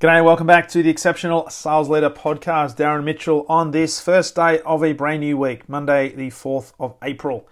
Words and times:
G'day, 0.00 0.24
welcome 0.24 0.46
back 0.46 0.66
to 0.68 0.82
the 0.82 0.88
Exceptional 0.88 1.50
Sales 1.50 1.90
Leader 1.90 2.08
Podcast. 2.08 2.78
Darren 2.78 3.04
Mitchell 3.04 3.44
on 3.50 3.70
this 3.70 4.00
first 4.00 4.34
day 4.34 4.58
of 4.60 4.82
a 4.82 4.94
brand 4.94 5.20
new 5.20 5.36
week, 5.36 5.68
Monday, 5.68 6.08
the 6.08 6.28
4th 6.28 6.72
of 6.80 6.94
April, 7.02 7.46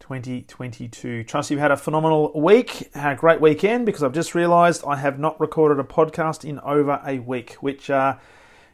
2022. 0.00 1.22
Trust 1.24 1.50
you've 1.50 1.60
had 1.60 1.70
a 1.70 1.76
phenomenal 1.76 2.32
week, 2.34 2.90
had 2.94 3.12
a 3.12 3.16
great 3.16 3.42
weekend 3.42 3.84
because 3.84 4.02
I've 4.02 4.14
just 4.14 4.34
realized 4.34 4.82
I 4.86 4.96
have 4.96 5.18
not 5.18 5.38
recorded 5.38 5.78
a 5.78 5.86
podcast 5.86 6.48
in 6.48 6.58
over 6.60 6.98
a 7.06 7.18
week, 7.18 7.56
which 7.56 7.90
uh, 7.90 8.16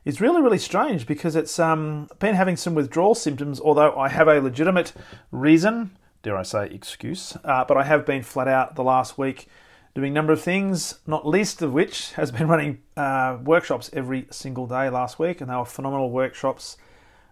is 0.04 0.20
really, 0.20 0.40
really 0.40 0.56
strange 0.56 1.04
because 1.04 1.34
it's 1.34 1.58
um, 1.58 2.08
been 2.20 2.36
having 2.36 2.56
some 2.56 2.76
withdrawal 2.76 3.16
symptoms, 3.16 3.60
although 3.60 3.98
I 3.98 4.10
have 4.10 4.28
a 4.28 4.40
legitimate 4.40 4.92
reason, 5.32 5.90
dare 6.22 6.36
I 6.36 6.44
say, 6.44 6.66
excuse, 6.66 7.36
uh, 7.42 7.64
but 7.64 7.76
I 7.76 7.82
have 7.82 8.06
been 8.06 8.22
flat 8.22 8.46
out 8.46 8.76
the 8.76 8.84
last 8.84 9.18
week 9.18 9.48
doing 9.98 10.12
a 10.12 10.14
number 10.14 10.32
of 10.32 10.40
things, 10.40 11.00
not 11.08 11.26
least 11.26 11.60
of 11.60 11.72
which 11.72 12.12
has 12.12 12.30
been 12.30 12.46
running 12.54 12.78
uh, 12.96 13.36
workshops 13.42 13.90
every 13.92 14.28
single 14.30 14.64
day 14.64 14.88
last 14.88 15.18
week, 15.18 15.40
and 15.40 15.50
they 15.50 15.54
were 15.56 15.64
phenomenal 15.64 16.08
workshops, 16.08 16.76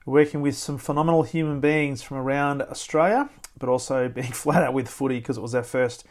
working 0.05 0.41
with 0.41 0.57
some 0.57 0.77
phenomenal 0.77 1.23
human 1.23 1.61
beings 1.61 2.03
from 2.03 2.17
around 2.17 2.63
Australia, 2.63 3.31
but 3.57 3.69
also 3.69 4.09
being 4.19 4.33
flat 4.33 4.65
out 4.65 4.75
with 4.75 4.89
footy 4.89 5.21
because 5.21 5.39
it 5.39 5.43
was 5.43 5.55
our 5.55 5.63
first 5.63 6.05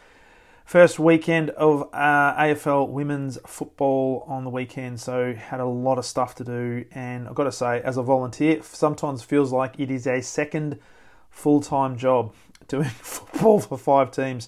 first 0.63 0.97
weekend 0.97 1.49
of 1.51 1.89
uh, 1.91 2.33
AFL 2.41 2.87
women's 2.87 3.37
football 3.45 4.23
on 4.25 4.45
the 4.45 4.49
weekend, 4.49 4.97
so 5.01 5.33
had 5.33 5.59
a 5.59 5.65
lot 5.65 5.97
of 5.97 6.05
stuff 6.05 6.35
to 6.35 6.45
do. 6.45 6.85
And 6.91 7.27
I've 7.27 7.35
got 7.35 7.43
to 7.43 7.51
say, 7.51 7.81
as 7.81 7.97
a 7.97 8.01
volunteer, 8.01 8.63
sometimes 8.63 9.23
feels 9.23 9.51
like 9.51 9.77
it 9.77 9.91
is 9.91 10.07
a 10.07 10.21
second 10.21 10.79
full 11.29 11.59
time 11.59 11.97
job 11.97 12.33
doing 12.69 12.87
football 12.87 13.59
for 13.59 13.77
five 13.77 14.11
teams. 14.11 14.47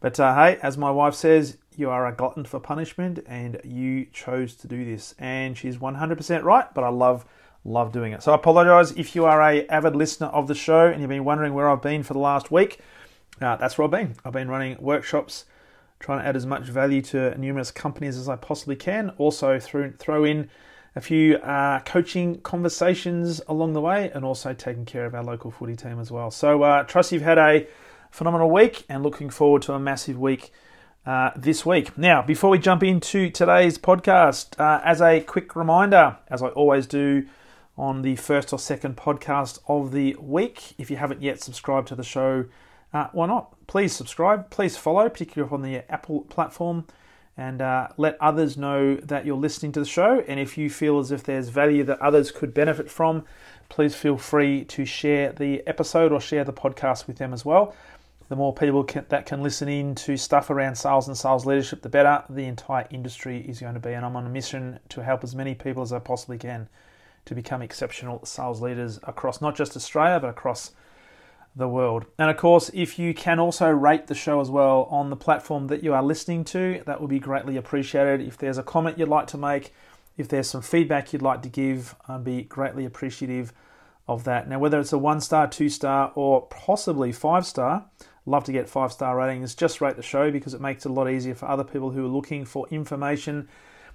But 0.00 0.18
uh, 0.20 0.34
hey, 0.34 0.58
as 0.62 0.76
my 0.76 0.90
wife 0.90 1.14
says, 1.14 1.58
you 1.76 1.90
are 1.90 2.06
a 2.06 2.12
glutton 2.12 2.44
for 2.44 2.58
punishment 2.58 3.20
and 3.26 3.60
you 3.64 4.06
chose 4.12 4.54
to 4.56 4.68
do 4.68 4.84
this. 4.84 5.14
And 5.18 5.56
she's 5.56 5.76
100% 5.76 6.42
right, 6.42 6.72
but 6.74 6.84
I 6.84 6.88
love 6.88 7.24
love 7.64 7.90
doing 7.90 8.12
it. 8.12 8.22
So 8.22 8.30
I 8.30 8.36
apologize 8.36 8.92
if 8.92 9.16
you 9.16 9.24
are 9.24 9.42
a 9.42 9.66
avid 9.66 9.96
listener 9.96 10.28
of 10.28 10.46
the 10.46 10.54
show 10.54 10.86
and 10.86 11.00
you've 11.00 11.10
been 11.10 11.24
wondering 11.24 11.52
where 11.52 11.68
I've 11.68 11.82
been 11.82 12.04
for 12.04 12.12
the 12.12 12.20
last 12.20 12.50
week. 12.50 12.78
Uh, 13.40 13.56
that's 13.56 13.76
where 13.76 13.84
I've 13.84 13.90
been. 13.90 14.14
I've 14.24 14.32
been 14.32 14.48
running 14.48 14.76
workshops, 14.80 15.46
trying 15.98 16.20
to 16.20 16.26
add 16.26 16.36
as 16.36 16.46
much 16.46 16.64
value 16.64 17.02
to 17.02 17.36
numerous 17.36 17.72
companies 17.72 18.16
as 18.16 18.28
I 18.28 18.36
possibly 18.36 18.76
can. 18.76 19.10
Also 19.18 19.58
through, 19.58 19.94
throw 19.98 20.24
in 20.24 20.48
a 20.94 21.00
few 21.00 21.36
uh, 21.38 21.80
coaching 21.80 22.40
conversations 22.40 23.42
along 23.48 23.74
the 23.74 23.80
way 23.80 24.10
and 24.14 24.24
also 24.24 24.54
taking 24.54 24.86
care 24.86 25.04
of 25.04 25.14
our 25.14 25.24
local 25.24 25.50
footy 25.50 25.76
team 25.76 25.98
as 25.98 26.10
well. 26.10 26.30
So 26.30 26.62
uh, 26.62 26.84
trust 26.84 27.12
you've 27.12 27.22
had 27.22 27.38
a 27.38 27.66
phenomenal 28.10 28.50
week 28.50 28.84
and 28.88 29.02
looking 29.02 29.30
forward 29.30 29.62
to 29.62 29.72
a 29.72 29.78
massive 29.78 30.18
week 30.18 30.52
uh, 31.06 31.30
this 31.36 31.64
week. 31.64 31.96
Now, 31.96 32.22
before 32.22 32.50
we 32.50 32.58
jump 32.58 32.82
into 32.82 33.30
today's 33.30 33.78
podcast, 33.78 34.58
uh, 34.60 34.80
as 34.84 35.00
a 35.00 35.20
quick 35.20 35.54
reminder, 35.54 36.18
as 36.28 36.42
I 36.42 36.48
always 36.48 36.86
do 36.86 37.26
on 37.78 38.02
the 38.02 38.16
first 38.16 38.52
or 38.52 38.58
second 38.58 38.96
podcast 38.96 39.58
of 39.68 39.92
the 39.92 40.16
week, 40.18 40.74
if 40.78 40.90
you 40.90 40.96
haven't 40.96 41.22
yet 41.22 41.40
subscribed 41.40 41.88
to 41.88 41.94
the 41.94 42.02
show, 42.02 42.46
uh, 42.92 43.08
why 43.12 43.26
not? 43.26 43.54
Please 43.66 43.92
subscribe, 43.92 44.50
please 44.50 44.76
follow, 44.76 45.08
particularly 45.08 45.52
on 45.52 45.62
the 45.62 45.92
Apple 45.92 46.22
platform, 46.22 46.86
and 47.36 47.60
uh, 47.60 47.88
let 47.96 48.16
others 48.20 48.56
know 48.56 48.96
that 48.96 49.26
you're 49.26 49.36
listening 49.36 49.72
to 49.72 49.80
the 49.80 49.86
show. 49.86 50.24
And 50.26 50.40
if 50.40 50.56
you 50.56 50.70
feel 50.70 50.98
as 50.98 51.12
if 51.12 51.22
there's 51.22 51.50
value 51.50 51.84
that 51.84 52.00
others 52.00 52.30
could 52.30 52.54
benefit 52.54 52.90
from, 52.90 53.24
please 53.68 53.94
feel 53.94 54.16
free 54.16 54.64
to 54.64 54.84
share 54.84 55.32
the 55.32 55.66
episode 55.66 56.12
or 56.12 56.20
share 56.20 56.44
the 56.44 56.52
podcast 56.52 57.06
with 57.06 57.18
them 57.18 57.32
as 57.32 57.44
well 57.44 57.74
the 58.28 58.36
more 58.36 58.52
people 58.52 58.82
can, 58.84 59.06
that 59.08 59.26
can 59.26 59.42
listen 59.42 59.68
in 59.68 59.94
to 59.94 60.16
stuff 60.16 60.50
around 60.50 60.74
sales 60.74 61.06
and 61.06 61.16
sales 61.16 61.46
leadership, 61.46 61.82
the 61.82 61.88
better 61.88 62.24
the 62.28 62.44
entire 62.44 62.86
industry 62.90 63.40
is 63.40 63.60
going 63.60 63.74
to 63.74 63.80
be. 63.80 63.92
And 63.92 64.04
I'm 64.04 64.16
on 64.16 64.26
a 64.26 64.30
mission 64.30 64.80
to 64.90 65.02
help 65.02 65.22
as 65.22 65.34
many 65.34 65.54
people 65.54 65.82
as 65.82 65.92
I 65.92 66.00
possibly 66.00 66.38
can 66.38 66.68
to 67.26 67.34
become 67.34 67.62
exceptional 67.62 68.24
sales 68.24 68.60
leaders 68.60 68.98
across 69.04 69.40
not 69.40 69.56
just 69.56 69.76
Australia, 69.76 70.18
but 70.20 70.30
across 70.30 70.72
the 71.56 71.68
world. 71.68 72.04
And 72.18 72.30
of 72.30 72.36
course, 72.36 72.70
if 72.74 72.98
you 72.98 73.14
can 73.14 73.38
also 73.38 73.68
rate 73.70 74.06
the 74.06 74.14
show 74.14 74.40
as 74.40 74.50
well 74.50 74.86
on 74.90 75.10
the 75.10 75.16
platform 75.16 75.68
that 75.68 75.82
you 75.82 75.94
are 75.94 76.02
listening 76.02 76.44
to, 76.44 76.82
that 76.86 77.00
would 77.00 77.10
be 77.10 77.18
greatly 77.18 77.56
appreciated. 77.56 78.20
If 78.20 78.36
there's 78.36 78.58
a 78.58 78.62
comment 78.62 78.98
you'd 78.98 79.08
like 79.08 79.26
to 79.28 79.38
make, 79.38 79.72
if 80.16 80.28
there's 80.28 80.48
some 80.48 80.62
feedback 80.62 81.12
you'd 81.12 81.22
like 81.22 81.42
to 81.42 81.48
give, 81.48 81.96
I'd 82.08 82.24
be 82.24 82.42
greatly 82.42 82.84
appreciative 82.84 83.52
of 84.06 84.24
that. 84.24 84.48
Now, 84.48 84.58
whether 84.58 84.78
it's 84.78 84.92
a 84.92 84.98
one 84.98 85.20
star, 85.20 85.48
two 85.48 85.68
star, 85.68 86.12
or 86.14 86.42
possibly 86.42 87.10
five 87.10 87.46
star, 87.46 87.86
Love 88.28 88.42
to 88.42 88.52
get 88.52 88.68
five 88.68 88.92
star 88.92 89.16
ratings. 89.16 89.54
Just 89.54 89.80
rate 89.80 89.94
the 89.94 90.02
show 90.02 90.32
because 90.32 90.52
it 90.52 90.60
makes 90.60 90.84
it 90.84 90.90
a 90.90 90.92
lot 90.92 91.08
easier 91.08 91.34
for 91.34 91.48
other 91.48 91.62
people 91.62 91.92
who 91.92 92.04
are 92.04 92.08
looking 92.08 92.44
for 92.44 92.66
information, 92.70 93.48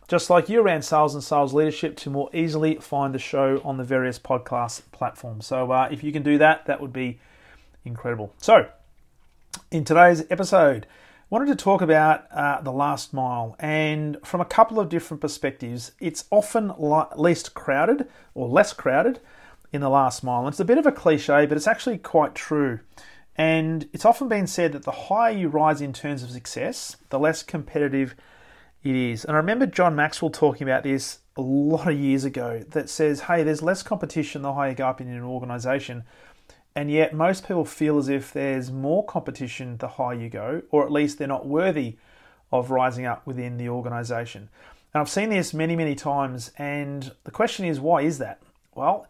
just 0.08 0.30
like 0.30 0.48
you 0.48 0.62
around 0.62 0.84
sales 0.84 1.14
and 1.14 1.24
sales 1.24 1.54
leadership, 1.54 1.98
to 1.98 2.10
more 2.10 2.30
easily 2.34 2.76
find 2.76 3.14
the 3.14 3.20
show 3.20 3.62
on 3.66 3.76
the 3.76 3.84
various 3.84 4.18
podcast 4.18 4.84
platforms. 4.94 5.46
So 5.46 5.72
uh, 5.72 5.90
if 5.92 6.02
you 6.02 6.14
can 6.14 6.24
do 6.24 6.38
that, 6.38 6.66
that 6.66 6.80
would 6.80 6.94
be 6.94 7.20
incredible. 7.86 8.34
So, 8.38 8.70
in 9.72 9.84
today's 9.84 10.24
episode, 10.30 10.86
I 10.86 11.26
wanted 11.30 11.48
to 11.48 11.64
talk 11.64 11.82
about 11.82 12.26
uh, 12.32 12.62
the 12.62 12.72
last 12.72 13.14
mile, 13.14 13.56
and 13.60 14.18
from 14.24 14.42
a 14.42 14.46
couple 14.46 14.80
of 14.80 14.90
different 14.90 15.22
perspectives, 15.22 15.94
it's 16.00 16.26
often 16.30 16.74
least 17.16 17.54
crowded 17.54 18.08
or 18.34 18.48
less 18.48 18.74
crowded 18.74 19.20
in 19.72 19.82
the 19.82 19.90
last 19.90 20.24
mile. 20.24 20.42
And 20.42 20.50
it's 20.50 20.60
a 20.60 20.66
bit 20.66 20.78
of 20.78 20.86
a 20.86 20.92
cliche, 20.92 21.46
but 21.46 21.56
it's 21.56 21.68
actually 21.68 21.98
quite 21.98 22.36
true. 22.36 22.80
And 23.38 23.88
it's 23.94 24.06
often 24.06 24.28
been 24.28 24.48
said 24.48 24.74
that 24.74 24.84
the 24.84 24.92
higher 24.92 25.32
you 25.32 25.48
rise 25.48 25.82
in 25.82 25.94
terms 25.94 26.22
of 26.22 26.32
success, 26.32 26.98
the 27.10 27.20
less 27.20 27.44
competitive 27.44 28.16
it 28.84 28.96
is. 28.96 29.24
And 29.24 29.36
I 29.36 29.38
remember 29.38 29.66
John 29.66 29.96
Maxwell 29.96 30.32
talking 30.32 30.68
about 30.68 30.84
this 30.84 31.20
a 31.38 31.42
lot 31.42 31.88
of 31.88 31.98
years 31.98 32.26
ago 32.26 32.64
that 32.72 32.90
says, 32.90 33.22
hey, 33.22 33.44
there's 33.44 33.62
less 33.62 33.84
competition 33.84 34.42
the 34.42 34.54
higher 34.54 34.72
you 34.72 34.76
go 34.76 34.88
up 34.88 35.00
in 35.00 35.08
an 35.08 35.24
organization. 35.24 36.04
And 36.76 36.90
yet, 36.90 37.14
most 37.14 37.46
people 37.46 37.66
feel 37.66 37.98
as 37.98 38.08
if 38.08 38.32
there's 38.32 38.72
more 38.72 39.06
competition 39.06 39.78
the 39.78 39.88
higher 39.88 40.16
you 40.16 40.30
go, 40.30 40.62
or 40.72 40.86
at 40.86 40.92
least 40.92 41.18
they're 41.18 41.28
not 41.28 41.46
worthy 41.46 41.98
of 42.52 42.72
rising 42.72 43.06
up 43.06 43.26
within 43.26 43.58
the 43.58 43.70
organization. 43.70 44.50
And 44.94 45.02
I've 45.02 45.10
seen 45.10 45.30
this 45.30 45.54
many, 45.54 45.76
many 45.76 45.96
times. 45.96 46.52
And 46.58 47.12
the 47.24 47.32
question 47.32 47.66
is, 47.66 47.80
why 47.80 48.02
is 48.02 48.18
that? 48.20 48.42
Well, 48.74 49.08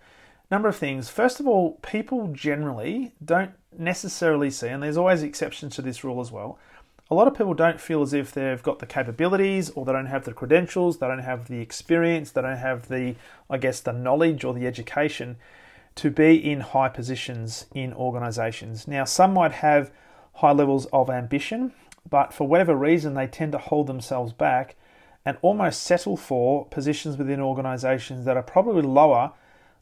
number 0.49 0.67
of 0.67 0.75
things. 0.75 1.09
First 1.09 1.39
of 1.39 1.47
all, 1.47 1.79
people 1.81 2.29
generally 2.33 3.13
don't 3.23 3.51
necessarily 3.77 4.51
see, 4.51 4.67
and 4.67 4.83
there's 4.83 4.97
always 4.97 5.23
exceptions 5.23 5.75
to 5.75 5.81
this 5.81 6.03
rule 6.03 6.19
as 6.19 6.31
well. 6.31 6.59
A 7.09 7.15
lot 7.15 7.27
of 7.27 7.35
people 7.35 7.53
don't 7.53 7.79
feel 7.79 8.01
as 8.01 8.13
if 8.13 8.31
they've 8.31 8.63
got 8.63 8.79
the 8.79 8.85
capabilities 8.85 9.69
or 9.71 9.85
they 9.85 9.91
don't 9.91 10.05
have 10.05 10.23
the 10.23 10.33
credentials, 10.33 10.97
they 10.97 11.07
don't 11.07 11.19
have 11.19 11.47
the 11.47 11.59
experience, 11.59 12.31
they 12.31 12.41
don't 12.41 12.57
have 12.57 12.87
the, 12.87 13.15
I 13.49 13.57
guess, 13.57 13.81
the 13.81 13.91
knowledge 13.91 14.45
or 14.45 14.53
the 14.53 14.65
education 14.65 15.37
to 15.95 16.09
be 16.09 16.35
in 16.35 16.61
high 16.61 16.89
positions 16.89 17.65
in 17.73 17.93
organizations. 17.93 18.87
Now, 18.87 19.03
some 19.03 19.33
might 19.33 19.51
have 19.51 19.91
high 20.33 20.51
levels 20.51 20.85
of 20.87 21.09
ambition, 21.09 21.73
but 22.09 22.33
for 22.33 22.47
whatever 22.47 22.75
reason, 22.75 23.13
they 23.13 23.27
tend 23.27 23.51
to 23.51 23.57
hold 23.57 23.87
themselves 23.87 24.33
back 24.33 24.75
and 25.25 25.37
almost 25.41 25.83
settle 25.83 26.17
for 26.17 26.65
positions 26.65 27.17
within 27.17 27.39
organizations 27.39 28.25
that 28.25 28.37
are 28.37 28.43
probably 28.43 28.81
lower 28.81 29.33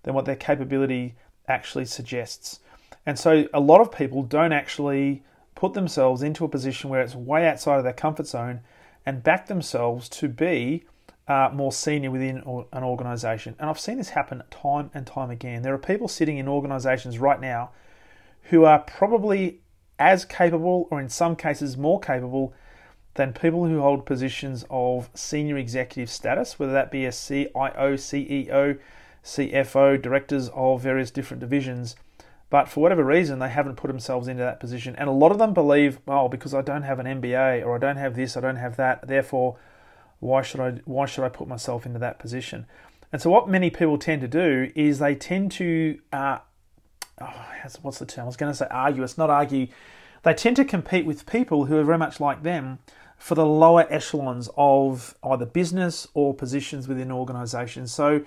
than 0.04 0.14
what 0.14 0.26
their 0.26 0.36
capability 0.36 1.16
actually 1.48 1.86
suggests. 1.86 2.60
And 3.06 3.18
so 3.18 3.48
a 3.54 3.60
lot 3.60 3.82
of 3.82 3.92
people 3.92 4.24
don't 4.24 4.52
actually 4.52 5.24
put 5.56 5.74
themselves 5.74 6.22
into 6.22 6.46
a 6.46 6.50
position 6.50 6.90
where 6.90 7.02
it's 7.02 7.16
way 7.16 7.48
outside 7.48 7.78
of 7.78 7.84
their 7.84 7.94
comfort 7.94 8.28
zone 8.28 8.62
and 9.06 9.24
back 9.24 9.48
themselves 9.48 10.10
to 10.10 10.28
be 10.28 10.86
uh, 11.30 11.52
more 11.54 11.72
senior 11.72 12.10
within 12.10 12.38
an 12.38 12.84
organization. 12.84 13.56
And 13.60 13.70
I've 13.70 13.80
seen 13.80 13.98
this 13.98 14.10
happen 14.10 14.42
time 14.50 14.90
and 14.96 15.06
time 15.06 15.30
again. 15.30 15.62
There 15.62 15.76
are 15.76 15.80
people 15.80 16.08
sitting 16.08 16.40
in 16.40 16.48
organizations 16.48 17.20
right 17.20 17.40
now 17.40 17.70
who 18.46 18.66
are 18.66 18.80
probably 18.80 19.62
as 20.00 20.26
capable, 20.26 20.88
or 20.90 21.00
in 21.00 21.08
some 21.08 21.36
cases 21.36 21.78
more 21.78 22.00
capable, 22.00 22.54
than 23.14 23.34
people 23.34 23.66
who 23.66 23.80
hold 23.82 24.08
positions 24.08 24.66
of 24.72 25.10
senior 25.14 25.58
executive 25.58 26.10
status, 26.10 26.58
whether 26.58 26.72
that 26.72 26.90
be 26.90 27.06
a 27.06 27.12
CIO, 27.12 27.94
CEO, 27.96 28.80
CFO, 29.24 30.02
directors 30.02 30.50
of 30.56 30.82
various 30.82 31.12
different 31.12 31.42
divisions. 31.42 31.96
But 32.50 32.70
for 32.70 32.80
whatever 32.80 33.04
reason, 33.04 33.38
they 33.38 33.50
haven't 33.50 33.76
put 33.76 33.90
themselves 33.90 34.28
into 34.28 34.42
that 34.42 34.60
position. 34.60 34.96
And 34.96 35.08
a 35.08 35.12
lot 35.12 35.32
of 35.32 35.38
them 35.38 35.54
believe, 35.54 36.00
oh, 36.08 36.28
because 36.28 36.56
I 36.56 36.62
don't 36.62 36.82
have 36.82 36.98
an 36.98 37.22
MBA 37.22 37.64
or 37.64 37.76
I 37.76 37.78
don't 37.78 37.98
have 37.98 38.16
this, 38.16 38.36
I 38.36 38.40
don't 38.40 38.56
have 38.56 38.78
that, 38.78 39.08
therefore, 39.08 39.58
why 40.20 40.42
should 40.42 40.60
I 40.60 40.72
why 40.86 41.06
should 41.06 41.24
I 41.24 41.30
put 41.30 41.48
myself 41.48 41.86
into 41.86 42.00
that 42.00 42.20
position? 42.20 42.66
And 43.12 43.22
so, 43.22 43.30
what 43.30 43.50
many 43.50 43.70
people 43.70 43.98
tend 43.98 44.22
to 44.22 44.28
do 44.28 44.72
is 44.76 45.00
they 45.00 45.16
tend 45.16 45.52
to 45.54 46.00
uh, 46.14 46.40
oh, 47.22 47.46
what's 47.82 48.00
the 48.00 48.06
term? 48.06 48.24
I 48.24 48.28
was 48.28 48.38
going 48.38 48.52
to 48.52 48.58
say 48.58 48.68
argue. 48.70 49.04
It's 49.04 49.18
not 49.18 49.30
argue. 49.30 49.68
They 50.24 50.34
tend 50.34 50.58
to 50.58 50.66
compete 50.66 51.06
with 51.06 51.26
people 51.26 51.66
who 51.66 51.78
are 51.78 51.84
very 51.84 51.98
much 51.98 52.20
like 52.20 52.44
them 52.44 52.80
for 53.18 53.36
the 53.36 53.46
lower 53.46 53.86
echelons 53.90 54.50
of 54.58 55.16
either 55.24 55.46
business 55.46 56.08
or 56.14 56.34
positions 56.34 56.88
within 56.88 57.12
organisations. 57.12 57.92
So 57.92 58.22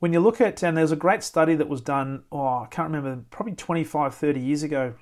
when 0.00 0.12
you 0.12 0.20
look 0.20 0.40
at, 0.40 0.62
and 0.62 0.76
there's 0.76 0.92
a 0.92 0.96
great 0.96 1.22
study 1.22 1.54
that 1.54 1.68
was 1.68 1.80
done, 1.80 2.24
oh, 2.30 2.58
I 2.62 2.66
can't 2.70 2.90
remember, 2.90 3.24
probably 3.30 3.54
25, 3.54 4.14
30 4.14 4.40
years 4.40 4.62
ago, 4.62 4.94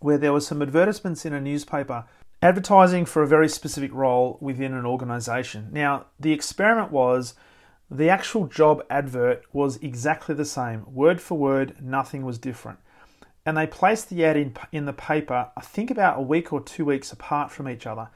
where 0.00 0.18
there 0.18 0.32
were 0.32 0.40
some 0.40 0.62
advertisements 0.62 1.24
in 1.24 1.32
a 1.32 1.40
newspaper 1.40 2.04
advertising 2.42 3.04
for 3.04 3.22
a 3.22 3.28
very 3.28 3.48
specific 3.48 3.94
role 3.94 4.36
within 4.40 4.74
an 4.74 4.84
organisation. 4.84 5.68
Now, 5.70 6.06
the 6.18 6.32
experiment 6.32 6.90
was 6.90 7.34
the 7.88 8.08
actual 8.08 8.46
job 8.46 8.82
advert 8.90 9.44
was 9.52 9.76
exactly 9.76 10.34
the 10.34 10.44
same, 10.44 10.84
word 10.92 11.20
for 11.20 11.38
word, 11.38 11.76
nothing 11.80 12.24
was 12.24 12.38
different. 12.38 12.80
And 13.46 13.56
they 13.56 13.66
placed 13.66 14.08
the 14.08 14.24
ad 14.24 14.36
in, 14.36 14.56
in 14.72 14.86
the 14.86 14.92
paper, 14.92 15.50
I 15.56 15.60
think 15.60 15.90
about 15.90 16.18
a 16.18 16.22
week 16.22 16.52
or 16.52 16.60
two 16.60 16.84
weeks 16.84 17.12
apart 17.12 17.50
from 17.50 17.68
each 17.68 17.86
other. 17.86 18.08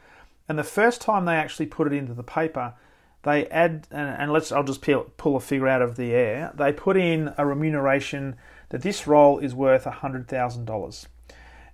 And 0.48 0.58
the 0.58 0.64
first 0.64 1.00
time 1.00 1.24
they 1.24 1.34
actually 1.34 1.66
put 1.66 1.86
it 1.86 1.92
into 1.92 2.14
the 2.14 2.22
paper, 2.22 2.74
they 3.22 3.46
add, 3.48 3.86
and, 3.90 4.08
and 4.08 4.32
let's, 4.32 4.50
I'll 4.50 4.62
just 4.62 4.82
pull, 4.82 5.10
pull 5.16 5.36
a 5.36 5.40
figure 5.40 5.68
out 5.68 5.82
of 5.82 5.96
the 5.96 6.12
air. 6.12 6.52
They 6.54 6.72
put 6.72 6.96
in 6.96 7.34
a 7.36 7.44
remuneration 7.44 8.36
that 8.70 8.82
this 8.82 9.06
role 9.06 9.38
is 9.38 9.54
worth 9.54 9.84
$100,000. 9.84 11.06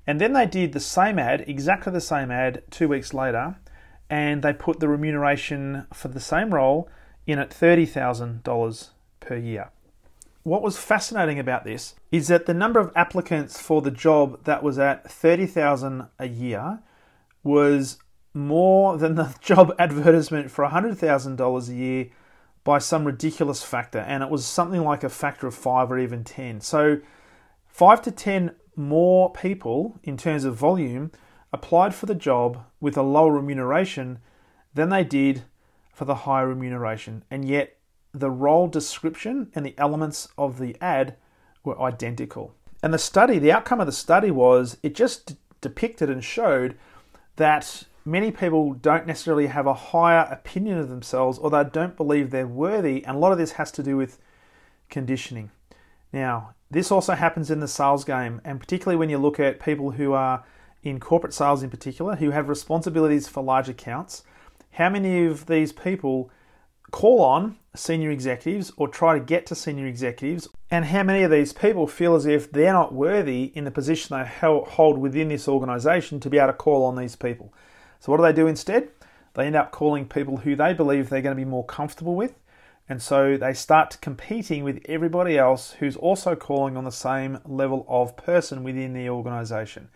And 0.06 0.20
then 0.20 0.32
they 0.32 0.46
did 0.46 0.72
the 0.72 0.80
same 0.80 1.18
ad, 1.18 1.44
exactly 1.46 1.92
the 1.92 2.00
same 2.00 2.30
ad, 2.30 2.62
two 2.70 2.88
weeks 2.88 3.14
later, 3.14 3.56
and 4.10 4.42
they 4.42 4.52
put 4.52 4.80
the 4.80 4.88
remuneration 4.88 5.86
for 5.92 6.08
the 6.08 6.20
same 6.20 6.52
role 6.52 6.88
in 7.26 7.38
at 7.38 7.50
$30,000 7.50 8.90
per 9.20 9.36
year. 9.36 9.70
What 10.42 10.62
was 10.62 10.76
fascinating 10.76 11.38
about 11.38 11.64
this 11.64 11.94
is 12.10 12.26
that 12.28 12.46
the 12.46 12.54
number 12.54 12.80
of 12.80 12.90
applicants 12.96 13.60
for 13.60 13.80
the 13.80 13.92
job 13.92 14.44
that 14.44 14.62
was 14.62 14.78
at 14.78 15.08
30,000 15.08 16.08
a 16.18 16.26
year 16.26 16.80
was 17.44 17.98
more 18.34 18.98
than 18.98 19.14
the 19.14 19.34
job 19.40 19.72
advertisement 19.78 20.50
for 20.50 20.66
$100,000 20.66 21.68
a 21.68 21.74
year 21.74 22.06
by 22.64 22.78
some 22.78 23.04
ridiculous 23.04 23.62
factor 23.62 23.98
and 23.98 24.22
it 24.22 24.30
was 24.30 24.44
something 24.44 24.82
like 24.82 25.02
a 25.02 25.08
factor 25.08 25.46
of 25.46 25.54
5 25.54 25.92
or 25.92 25.98
even 25.98 26.24
10. 26.24 26.60
So 26.60 27.00
5 27.68 28.02
to 28.02 28.10
10 28.10 28.54
more 28.76 29.32
people 29.32 29.98
in 30.02 30.16
terms 30.16 30.44
of 30.44 30.56
volume 30.56 31.10
applied 31.52 31.94
for 31.94 32.06
the 32.06 32.14
job 32.14 32.64
with 32.80 32.96
a 32.96 33.02
lower 33.02 33.32
remuneration 33.32 34.18
than 34.74 34.88
they 34.88 35.04
did 35.04 35.42
for 35.92 36.04
the 36.06 36.14
higher 36.14 36.48
remuneration, 36.48 37.24
and 37.30 37.44
yet 37.44 37.76
the 38.12 38.30
role 38.30 38.66
description 38.66 39.50
and 39.54 39.64
the 39.64 39.74
elements 39.78 40.28
of 40.38 40.58
the 40.58 40.76
ad 40.80 41.16
were 41.64 41.80
identical. 41.80 42.54
And 42.82 42.92
the 42.92 42.98
study, 42.98 43.38
the 43.38 43.52
outcome 43.52 43.80
of 43.80 43.86
the 43.86 43.92
study 43.92 44.30
was 44.30 44.78
it 44.82 44.94
just 44.94 45.36
depicted 45.60 46.10
and 46.10 46.24
showed 46.24 46.76
that 47.36 47.84
many 48.04 48.30
people 48.30 48.72
don't 48.74 49.06
necessarily 49.06 49.46
have 49.46 49.66
a 49.66 49.74
higher 49.74 50.26
opinion 50.30 50.78
of 50.78 50.88
themselves 50.88 51.38
or 51.38 51.50
they 51.50 51.64
don't 51.64 51.96
believe 51.96 52.30
they're 52.30 52.46
worthy, 52.46 53.04
and 53.04 53.16
a 53.16 53.18
lot 53.18 53.32
of 53.32 53.38
this 53.38 53.52
has 53.52 53.70
to 53.72 53.82
do 53.82 53.96
with 53.96 54.18
conditioning. 54.90 55.50
Now, 56.12 56.54
this 56.70 56.90
also 56.90 57.14
happens 57.14 57.50
in 57.50 57.60
the 57.60 57.68
sales 57.68 58.04
game, 58.04 58.40
and 58.44 58.60
particularly 58.60 58.96
when 58.96 59.10
you 59.10 59.18
look 59.18 59.38
at 59.40 59.60
people 59.60 59.92
who 59.92 60.12
are 60.12 60.44
in 60.82 61.00
corporate 61.00 61.34
sales 61.34 61.62
in 61.62 61.70
particular, 61.70 62.16
who 62.16 62.30
have 62.30 62.48
responsibilities 62.48 63.28
for 63.28 63.42
large 63.42 63.68
accounts. 63.68 64.22
How 64.72 64.88
many 64.88 65.26
of 65.26 65.46
these 65.46 65.72
people 65.72 66.30
call 66.90 67.22
on 67.22 67.56
senior 67.74 68.10
executives 68.10 68.72
or 68.76 68.88
try 68.88 69.18
to 69.18 69.24
get 69.24 69.46
to 69.46 69.54
senior 69.54 69.86
executives? 69.86 70.48
And 70.70 70.86
how 70.86 71.02
many 71.02 71.22
of 71.22 71.30
these 71.30 71.52
people 71.52 71.86
feel 71.86 72.14
as 72.14 72.26
if 72.26 72.50
they're 72.50 72.72
not 72.72 72.94
worthy 72.94 73.52
in 73.54 73.64
the 73.64 73.70
position 73.70 74.16
they 74.16 74.26
hold 74.40 74.98
within 74.98 75.28
this 75.28 75.48
organization 75.48 76.20
to 76.20 76.30
be 76.30 76.38
able 76.38 76.48
to 76.48 76.52
call 76.54 76.84
on 76.84 76.96
these 76.96 77.16
people? 77.16 77.52
So, 78.00 78.10
what 78.10 78.18
do 78.18 78.24
they 78.24 78.32
do 78.32 78.46
instead? 78.46 78.88
They 79.34 79.46
end 79.46 79.56
up 79.56 79.70
calling 79.70 80.06
people 80.06 80.38
who 80.38 80.56
they 80.56 80.72
believe 80.72 81.08
they're 81.08 81.22
going 81.22 81.36
to 81.36 81.40
be 81.40 81.48
more 81.48 81.64
comfortable 81.64 82.14
with 82.14 82.34
and 82.88 83.00
so 83.00 83.36
they 83.36 83.52
start 83.54 83.98
competing 84.00 84.64
with 84.64 84.80
everybody 84.86 85.38
else 85.38 85.72
who's 85.78 85.96
also 85.96 86.34
calling 86.34 86.76
on 86.76 86.84
the 86.84 86.90
same 86.90 87.38
level 87.46 87.86
of 87.88 88.16
person 88.16 88.64
within 88.64 88.92
the 88.92 89.08
organization. 89.08 89.88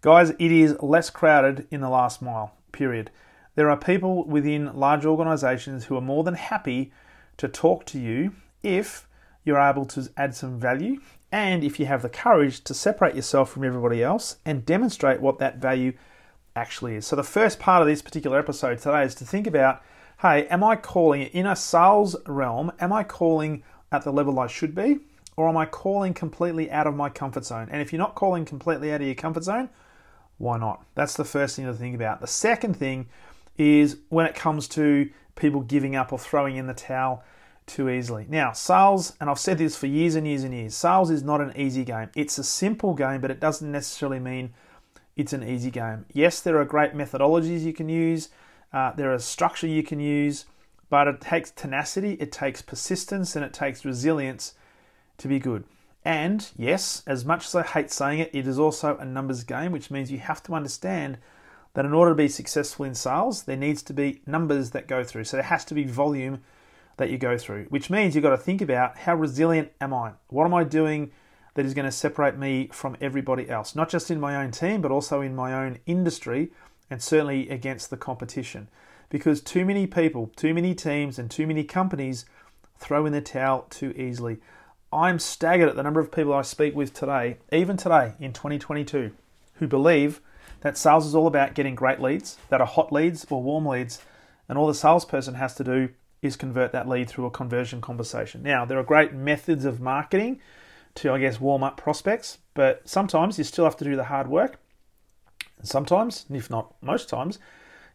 Guys, 0.00 0.30
it 0.30 0.52
is 0.52 0.80
less 0.80 1.10
crowded 1.10 1.66
in 1.70 1.80
the 1.80 1.88
last 1.88 2.22
mile, 2.22 2.54
period. 2.72 3.10
There 3.54 3.70
are 3.70 3.76
people 3.76 4.24
within 4.26 4.74
large 4.74 5.04
organizations 5.04 5.84
who 5.84 5.96
are 5.96 6.00
more 6.00 6.24
than 6.24 6.34
happy 6.34 6.92
to 7.36 7.48
talk 7.48 7.84
to 7.86 7.98
you 7.98 8.34
if 8.62 9.06
you're 9.44 9.60
able 9.60 9.84
to 9.86 10.08
add 10.16 10.34
some 10.34 10.58
value 10.58 11.00
and 11.30 11.64
if 11.64 11.80
you 11.80 11.86
have 11.86 12.02
the 12.02 12.08
courage 12.08 12.62
to 12.64 12.74
separate 12.74 13.14
yourself 13.14 13.50
from 13.50 13.64
everybody 13.64 14.02
else 14.02 14.36
and 14.44 14.66
demonstrate 14.66 15.20
what 15.20 15.38
that 15.38 15.56
value 15.56 15.92
actually 16.54 16.96
is. 16.96 17.06
So, 17.06 17.16
the 17.16 17.22
first 17.22 17.58
part 17.58 17.82
of 17.82 17.88
this 17.88 18.02
particular 18.02 18.38
episode 18.38 18.78
today 18.78 19.04
is 19.04 19.14
to 19.16 19.24
think 19.24 19.46
about 19.46 19.82
hey, 20.22 20.46
am 20.46 20.62
I 20.62 20.76
calling 20.76 21.22
in 21.22 21.46
a 21.46 21.56
sales 21.56 22.14
realm? 22.26 22.70
Am 22.78 22.92
I 22.92 23.02
calling 23.02 23.64
at 23.90 24.04
the 24.04 24.12
level 24.12 24.38
I 24.38 24.46
should 24.46 24.72
be? 24.72 25.00
Or 25.36 25.48
am 25.48 25.56
I 25.56 25.66
calling 25.66 26.14
completely 26.14 26.70
out 26.70 26.86
of 26.86 26.94
my 26.94 27.08
comfort 27.08 27.44
zone? 27.44 27.68
And 27.72 27.82
if 27.82 27.92
you're 27.92 27.98
not 27.98 28.14
calling 28.14 28.44
completely 28.44 28.92
out 28.92 29.00
of 29.00 29.06
your 29.06 29.16
comfort 29.16 29.42
zone, 29.42 29.68
why 30.38 30.58
not? 30.58 30.84
That's 30.94 31.14
the 31.14 31.24
first 31.24 31.56
thing 31.56 31.64
to 31.64 31.74
think 31.74 31.96
about. 31.96 32.20
The 32.20 32.28
second 32.28 32.76
thing 32.76 33.08
is 33.58 33.96
when 34.10 34.26
it 34.26 34.36
comes 34.36 34.68
to 34.68 35.10
people 35.34 35.60
giving 35.60 35.96
up 35.96 36.12
or 36.12 36.20
throwing 36.20 36.56
in 36.56 36.68
the 36.68 36.74
towel 36.74 37.24
too 37.66 37.90
easily. 37.90 38.26
Now, 38.28 38.52
sales, 38.52 39.14
and 39.20 39.28
I've 39.28 39.40
said 39.40 39.58
this 39.58 39.76
for 39.76 39.86
years 39.86 40.14
and 40.14 40.26
years 40.26 40.44
and 40.44 40.54
years, 40.54 40.76
sales 40.76 41.10
is 41.10 41.24
not 41.24 41.40
an 41.40 41.52
easy 41.56 41.84
game. 41.84 42.10
It's 42.14 42.38
a 42.38 42.44
simple 42.44 42.94
game, 42.94 43.20
but 43.20 43.32
it 43.32 43.40
doesn't 43.40 43.70
necessarily 43.70 44.20
mean 44.20 44.54
it's 45.16 45.32
an 45.32 45.42
easy 45.42 45.70
game. 45.70 46.06
Yes, 46.12 46.40
there 46.40 46.58
are 46.58 46.64
great 46.64 46.94
methodologies 46.94 47.62
you 47.62 47.72
can 47.72 47.88
use. 47.88 48.28
Uh, 48.72 48.92
there 48.92 49.12
is 49.12 49.24
structure 49.24 49.66
you 49.66 49.82
can 49.82 50.00
use, 50.00 50.46
but 50.88 51.06
it 51.06 51.20
takes 51.20 51.50
tenacity, 51.50 52.14
it 52.14 52.32
takes 52.32 52.62
persistence, 52.62 53.36
and 53.36 53.44
it 53.44 53.52
takes 53.52 53.84
resilience 53.84 54.54
to 55.18 55.28
be 55.28 55.38
good. 55.38 55.64
And 56.04 56.48
yes, 56.56 57.02
as 57.06 57.24
much 57.24 57.46
as 57.46 57.54
I 57.54 57.62
hate 57.62 57.90
saying 57.90 58.18
it, 58.20 58.30
it 58.32 58.46
is 58.46 58.58
also 58.58 58.96
a 58.96 59.04
numbers 59.04 59.44
game, 59.44 59.72
which 59.72 59.90
means 59.90 60.10
you 60.10 60.18
have 60.18 60.42
to 60.44 60.54
understand 60.54 61.18
that 61.74 61.84
in 61.84 61.92
order 61.92 62.10
to 62.10 62.16
be 62.16 62.28
successful 62.28 62.84
in 62.84 62.94
sales, 62.94 63.44
there 63.44 63.56
needs 63.56 63.82
to 63.84 63.92
be 63.92 64.20
numbers 64.26 64.70
that 64.70 64.88
go 64.88 65.04
through. 65.04 65.24
So 65.24 65.36
there 65.36 65.44
has 65.44 65.64
to 65.66 65.74
be 65.74 65.84
volume 65.84 66.42
that 66.96 67.10
you 67.10 67.18
go 67.18 67.38
through, 67.38 67.66
which 67.70 67.88
means 67.88 68.14
you've 68.14 68.22
got 68.24 68.30
to 68.30 68.36
think 68.36 68.60
about 68.60 68.98
how 68.98 69.14
resilient 69.14 69.72
am 69.80 69.94
I? 69.94 70.12
What 70.28 70.44
am 70.44 70.54
I 70.54 70.64
doing 70.64 71.12
that 71.54 71.64
is 71.64 71.74
going 71.74 71.86
to 71.86 71.92
separate 71.92 72.36
me 72.36 72.68
from 72.72 72.96
everybody 73.00 73.48
else? 73.48 73.74
Not 73.74 73.88
just 73.88 74.10
in 74.10 74.20
my 74.20 74.36
own 74.36 74.50
team, 74.50 74.82
but 74.82 74.90
also 74.90 75.20
in 75.20 75.34
my 75.34 75.54
own 75.54 75.78
industry 75.86 76.50
and 76.90 77.02
certainly 77.02 77.48
against 77.48 77.90
the 77.90 77.96
competition. 77.96 78.68
Because 79.08 79.40
too 79.40 79.64
many 79.64 79.86
people, 79.86 80.30
too 80.36 80.54
many 80.54 80.74
teams, 80.74 81.18
and 81.18 81.30
too 81.30 81.46
many 81.46 81.64
companies 81.64 82.24
throw 82.78 83.06
in 83.06 83.12
the 83.12 83.20
towel 83.20 83.66
too 83.70 83.92
easily. 83.96 84.38
I'm 84.92 85.18
staggered 85.18 85.68
at 85.68 85.76
the 85.76 85.82
number 85.82 86.00
of 86.00 86.12
people 86.12 86.34
I 86.34 86.42
speak 86.42 86.74
with 86.74 86.92
today, 86.92 87.38
even 87.50 87.76
today 87.76 88.12
in 88.20 88.32
2022, 88.32 89.12
who 89.54 89.66
believe 89.66 90.20
that 90.60 90.76
sales 90.76 91.06
is 91.06 91.14
all 91.14 91.26
about 91.26 91.54
getting 91.54 91.74
great 91.74 92.00
leads 92.00 92.36
that 92.48 92.60
are 92.60 92.66
hot 92.66 92.92
leads 92.92 93.26
or 93.30 93.42
warm 93.42 93.66
leads, 93.66 94.02
and 94.48 94.58
all 94.58 94.66
the 94.66 94.74
salesperson 94.74 95.34
has 95.34 95.54
to 95.54 95.64
do 95.64 95.88
is 96.20 96.36
convert 96.36 96.72
that 96.72 96.88
lead 96.88 97.08
through 97.08 97.26
a 97.26 97.30
conversion 97.30 97.80
conversation. 97.80 98.42
Now, 98.42 98.64
there 98.64 98.78
are 98.78 98.84
great 98.84 99.12
methods 99.12 99.64
of 99.64 99.80
marketing 99.80 100.40
to, 100.96 101.12
I 101.12 101.18
guess, 101.18 101.40
warm 101.40 101.62
up 101.62 101.76
prospects, 101.76 102.38
but 102.54 102.88
sometimes 102.88 103.38
you 103.38 103.44
still 103.44 103.64
have 103.64 103.76
to 103.78 103.84
do 103.84 103.96
the 103.96 104.04
hard 104.04 104.28
work. 104.28 104.58
And 105.62 105.68
sometimes, 105.68 106.26
if 106.28 106.50
not 106.50 106.74
most 106.82 107.08
times, 107.08 107.38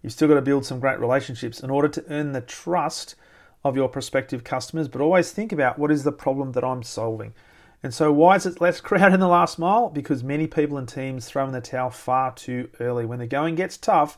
you've 0.02 0.14
still 0.14 0.30
got 0.30 0.36
to 0.36 0.42
build 0.42 0.66
some 0.66 0.80
great 0.80 1.00
relationships 1.00 1.60
in 1.60 1.70
order 1.70 1.90
to 1.90 2.06
earn 2.10 2.32
the 2.32 2.42
trust 2.42 3.16
of 3.64 3.76
your 3.76 3.90
prospective 3.90 4.46
customers. 4.46 4.88
But 4.88 5.02
always 5.02 5.32
think 5.32 5.52
about 5.52 5.78
what 5.78 5.92
is 5.92 6.06
the 6.06 6.14
problem 6.14 6.54
that 6.54 6.64
I'm 6.64 6.82
solving. 6.82 7.34
And 7.84 7.94
so, 7.94 8.12
why 8.12 8.38
is 8.38 8.46
it 8.46 8.62
less 8.62 8.80
crowded 8.88 9.16
in 9.16 9.20
the 9.20 9.28
last 9.28 9.60
mile? 9.60 9.90
Because 9.90 10.24
many 10.24 10.48
people 10.48 10.78
and 10.78 10.88
teams 10.88 11.28
throw 11.28 11.46
in 11.46 11.52
the 11.52 11.60
towel 11.60 11.90
far 11.90 12.34
too 12.34 12.70
early. 12.80 13.06
When 13.06 13.20
the 13.20 13.28
going 13.28 13.56
gets 13.56 13.76
tough, 13.76 14.18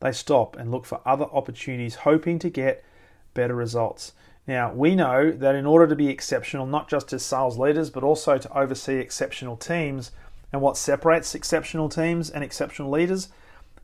they 0.00 0.12
stop 0.12 0.56
and 0.56 0.72
look 0.72 0.84
for 0.84 1.00
other 1.06 1.26
opportunities, 1.26 1.94
hoping 1.94 2.40
to 2.40 2.50
get 2.50 2.84
better 3.32 3.54
results. 3.54 4.12
Now, 4.48 4.72
we 4.72 4.96
know 4.96 5.30
that 5.30 5.54
in 5.54 5.66
order 5.66 5.86
to 5.86 5.94
be 5.94 6.08
exceptional, 6.08 6.66
not 6.66 6.88
just 6.88 7.12
as 7.12 7.22
sales 7.22 7.58
leaders, 7.58 7.90
but 7.90 8.02
also 8.02 8.38
to 8.38 8.58
oversee 8.58 8.96
exceptional 8.96 9.56
teams, 9.56 10.10
and 10.52 10.62
what 10.62 10.76
separates 10.76 11.34
exceptional 11.34 11.88
teams 11.88 12.30
and 12.30 12.42
exceptional 12.42 12.90
leaders 12.90 13.28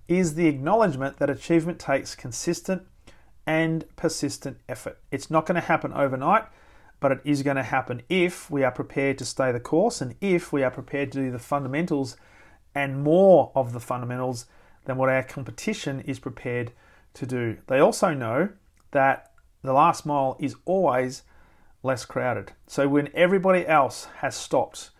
is 0.08 0.34
the 0.34 0.46
acknowledgement 0.46 1.18
that 1.18 1.30
achievement 1.30 1.78
takes 1.78 2.14
consistent 2.14 2.82
and 3.46 3.84
persistent 3.96 4.58
effort. 4.68 4.98
It's 5.10 5.30
not 5.30 5.46
going 5.46 5.56
to 5.56 5.60
happen 5.60 5.92
overnight, 5.92 6.44
but 7.00 7.12
it 7.12 7.20
is 7.24 7.42
going 7.42 7.56
to 7.56 7.62
happen 7.62 8.02
if 8.08 8.50
we 8.50 8.64
are 8.64 8.70
prepared 8.70 9.18
to 9.18 9.24
stay 9.24 9.52
the 9.52 9.60
course 9.60 10.00
and 10.00 10.14
if 10.20 10.52
we 10.52 10.62
are 10.62 10.70
prepared 10.70 11.12
to 11.12 11.18
do 11.18 11.30
the 11.30 11.38
fundamentals 11.38 12.16
and 12.74 13.02
more 13.02 13.52
of 13.54 13.72
the 13.72 13.80
fundamentals 13.80 14.46
than 14.84 14.96
what 14.96 15.08
our 15.08 15.22
competition 15.22 16.00
is 16.00 16.18
prepared 16.18 16.72
to 17.14 17.26
do. 17.26 17.58
They 17.66 17.78
also 17.78 18.12
know 18.12 18.50
that 18.90 19.32
the 19.62 19.72
last 19.72 20.04
mile 20.04 20.36
is 20.38 20.56
always 20.64 21.22
less 21.82 22.04
crowded. 22.04 22.52
So 22.66 22.88
when 22.88 23.10
everybody 23.14 23.66
else 23.66 24.06
has 24.18 24.34
stopped 24.34 24.90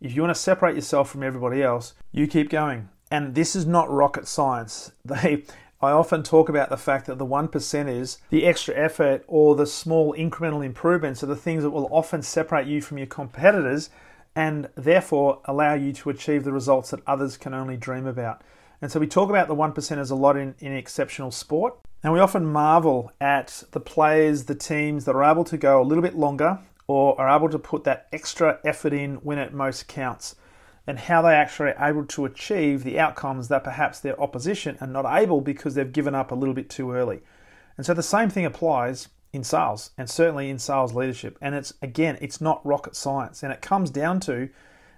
If 0.00 0.14
you 0.14 0.22
want 0.22 0.34
to 0.34 0.40
separate 0.40 0.76
yourself 0.76 1.10
from 1.10 1.24
everybody 1.24 1.60
else, 1.60 1.94
you 2.12 2.28
keep 2.28 2.50
going. 2.50 2.88
And 3.10 3.34
this 3.34 3.56
is 3.56 3.66
not 3.66 3.90
rocket 3.90 4.28
science. 4.28 4.92
They 5.04 5.44
I 5.80 5.92
often 5.92 6.24
talk 6.24 6.48
about 6.48 6.70
the 6.70 6.76
fact 6.76 7.06
that 7.06 7.18
the 7.18 7.24
one 7.24 7.46
percenters, 7.46 8.18
the 8.30 8.46
extra 8.46 8.74
effort 8.74 9.24
or 9.28 9.54
the 9.54 9.66
small 9.66 10.12
incremental 10.12 10.64
improvements 10.64 11.22
are 11.22 11.26
the 11.26 11.36
things 11.36 11.62
that 11.62 11.70
will 11.70 11.88
often 11.92 12.20
separate 12.20 12.66
you 12.66 12.82
from 12.82 12.98
your 12.98 13.06
competitors 13.06 13.88
and 14.34 14.68
therefore 14.74 15.40
allow 15.44 15.74
you 15.74 15.92
to 15.92 16.10
achieve 16.10 16.42
the 16.42 16.52
results 16.52 16.90
that 16.90 17.00
others 17.06 17.36
can 17.36 17.54
only 17.54 17.76
dream 17.76 18.08
about. 18.08 18.42
And 18.82 18.90
so 18.90 18.98
we 18.98 19.06
talk 19.06 19.30
about 19.30 19.46
the 19.46 19.54
one 19.54 19.72
percenters 19.72 20.10
a 20.10 20.16
lot 20.16 20.36
in, 20.36 20.56
in 20.58 20.72
exceptional 20.72 21.30
sport. 21.30 21.76
And 22.02 22.12
we 22.12 22.18
often 22.18 22.44
marvel 22.44 23.12
at 23.20 23.62
the 23.70 23.80
players, 23.80 24.44
the 24.44 24.56
teams 24.56 25.04
that 25.04 25.14
are 25.14 25.24
able 25.24 25.44
to 25.44 25.56
go 25.56 25.80
a 25.80 25.84
little 25.84 26.02
bit 26.02 26.16
longer 26.16 26.58
or 26.88 27.20
are 27.20 27.36
able 27.36 27.48
to 27.50 27.58
put 27.58 27.84
that 27.84 28.08
extra 28.12 28.58
effort 28.64 28.92
in 28.92 29.16
when 29.16 29.38
it 29.38 29.52
most 29.52 29.86
counts 29.86 30.34
and 30.88 30.98
how 30.98 31.20
they 31.20 31.34
actually 31.34 31.70
are 31.72 31.90
able 31.90 32.04
to 32.06 32.24
achieve 32.24 32.82
the 32.82 32.98
outcomes 32.98 33.48
that 33.48 33.62
perhaps 33.62 34.00
their 34.00 34.18
opposition 34.20 34.78
are 34.80 34.86
not 34.86 35.04
able 35.06 35.42
because 35.42 35.74
they've 35.74 35.92
given 35.92 36.14
up 36.14 36.32
a 36.32 36.34
little 36.34 36.54
bit 36.54 36.70
too 36.70 36.92
early. 36.92 37.20
And 37.76 37.84
so 37.84 37.92
the 37.92 38.02
same 38.02 38.30
thing 38.30 38.46
applies 38.46 39.08
in 39.34 39.44
sales 39.44 39.90
and 39.98 40.08
certainly 40.08 40.48
in 40.48 40.58
sales 40.58 40.94
leadership. 40.94 41.36
And 41.42 41.54
it's 41.54 41.74
again, 41.82 42.16
it's 42.22 42.40
not 42.40 42.64
rocket 42.64 42.96
science. 42.96 43.42
And 43.42 43.52
it 43.52 43.60
comes 43.60 43.90
down 43.90 44.20
to 44.20 44.48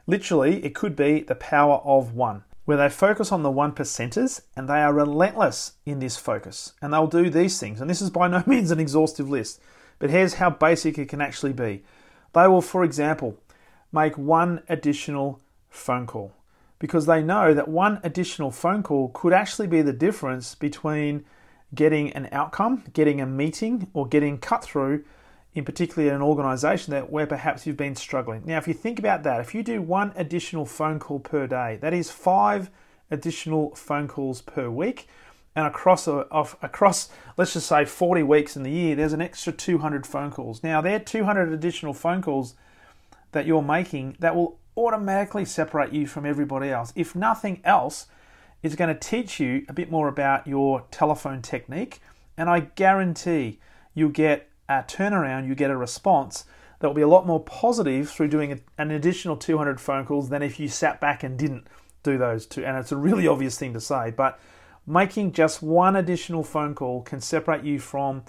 literally, 0.06 0.64
it 0.64 0.76
could 0.76 0.94
be 0.94 1.22
the 1.22 1.34
power 1.34 1.78
of 1.84 2.14
one, 2.14 2.44
where 2.66 2.76
they 2.76 2.88
focus 2.88 3.32
on 3.32 3.42
the 3.42 3.50
one 3.50 3.72
percenters 3.72 4.42
and 4.56 4.68
they 4.68 4.80
are 4.80 4.92
relentless 4.92 5.72
in 5.84 5.98
this 5.98 6.16
focus. 6.16 6.72
And 6.80 6.92
they'll 6.92 7.08
do 7.08 7.30
these 7.30 7.58
things. 7.58 7.80
And 7.80 7.90
this 7.90 8.00
is 8.00 8.10
by 8.10 8.28
no 8.28 8.44
means 8.46 8.70
an 8.70 8.78
exhaustive 8.78 9.28
list, 9.28 9.60
but 10.00 10.10
here's 10.10 10.34
how 10.34 10.50
basic 10.50 10.98
it 10.98 11.08
can 11.08 11.20
actually 11.20 11.52
be. 11.52 11.84
They 12.32 12.48
will, 12.48 12.62
for 12.62 12.82
example, 12.82 13.36
make 13.92 14.18
one 14.18 14.62
additional 14.68 15.40
phone 15.68 16.08
call 16.08 16.32
because 16.80 17.06
they 17.06 17.22
know 17.22 17.54
that 17.54 17.68
one 17.68 18.00
additional 18.02 18.50
phone 18.50 18.82
call 18.82 19.10
could 19.14 19.32
actually 19.32 19.68
be 19.68 19.82
the 19.82 19.92
difference 19.92 20.56
between 20.56 21.24
getting 21.74 22.10
an 22.14 22.28
outcome, 22.32 22.82
getting 22.92 23.20
a 23.20 23.26
meeting, 23.26 23.88
or 23.92 24.08
getting 24.08 24.38
cut 24.38 24.64
through, 24.64 25.04
in 25.54 25.64
particularly 25.64 26.12
an 26.12 26.22
organization 26.22 26.92
that 26.92 27.10
where 27.10 27.26
perhaps 27.26 27.66
you've 27.66 27.76
been 27.76 27.94
struggling. 27.94 28.42
Now, 28.44 28.58
if 28.58 28.66
you 28.66 28.74
think 28.74 28.98
about 28.98 29.22
that, 29.24 29.40
if 29.40 29.54
you 29.54 29.62
do 29.62 29.82
one 29.82 30.12
additional 30.16 30.64
phone 30.64 30.98
call 30.98 31.20
per 31.20 31.46
day, 31.46 31.78
that 31.82 31.92
is 31.92 32.10
five 32.10 32.70
additional 33.10 33.74
phone 33.74 34.08
calls 34.08 34.40
per 34.40 34.70
week. 34.70 35.06
And 35.56 35.66
across 35.66 36.06
a, 36.06 36.28
off, 36.30 36.56
across 36.62 37.08
let's 37.36 37.54
just 37.54 37.66
say 37.66 37.84
40 37.84 38.22
weeks 38.22 38.56
in 38.56 38.62
the 38.62 38.70
year, 38.70 38.94
there's 38.94 39.12
an 39.12 39.20
extra 39.20 39.52
200 39.52 40.06
phone 40.06 40.30
calls. 40.30 40.62
Now, 40.62 40.80
there 40.80 40.96
are 40.96 41.00
200 41.00 41.52
additional 41.52 41.92
phone 41.92 42.22
calls 42.22 42.54
that 43.32 43.46
you're 43.46 43.62
making 43.62 44.16
that 44.20 44.36
will 44.36 44.58
automatically 44.76 45.44
separate 45.44 45.92
you 45.92 46.06
from 46.06 46.24
everybody 46.24 46.70
else. 46.70 46.92
If 46.94 47.14
nothing 47.14 47.60
else, 47.64 48.06
it's 48.62 48.76
going 48.76 48.94
to 48.94 49.00
teach 49.00 49.40
you 49.40 49.64
a 49.68 49.72
bit 49.72 49.90
more 49.90 50.08
about 50.08 50.46
your 50.46 50.84
telephone 50.90 51.42
technique, 51.42 52.00
and 52.36 52.48
I 52.48 52.60
guarantee 52.60 53.58
you'll 53.94 54.10
get 54.10 54.48
a 54.68 54.84
turnaround, 54.86 55.48
you 55.48 55.54
get 55.54 55.70
a 55.70 55.76
response 55.76 56.44
that 56.78 56.86
will 56.86 56.94
be 56.94 57.02
a 57.02 57.08
lot 57.08 57.26
more 57.26 57.40
positive 57.40 58.08
through 58.10 58.28
doing 58.28 58.62
an 58.78 58.90
additional 58.90 59.36
200 59.36 59.80
phone 59.80 60.06
calls 60.06 60.28
than 60.30 60.42
if 60.42 60.58
you 60.58 60.68
sat 60.68 61.00
back 61.00 61.22
and 61.22 61.38
didn't 61.38 61.66
do 62.02 62.16
those 62.16 62.46
two. 62.46 62.64
And 62.64 62.76
it's 62.78 62.92
a 62.92 62.96
really 62.96 63.26
obvious 63.26 63.58
thing 63.58 63.74
to 63.74 63.80
say, 63.80 64.10
but 64.10 64.40
making 64.90 65.32
just 65.32 65.62
one 65.62 65.94
additional 65.94 66.42
phone 66.42 66.74
call 66.74 67.02
can 67.02 67.20
separate 67.20 67.64
you 67.64 67.78
from 67.78 68.24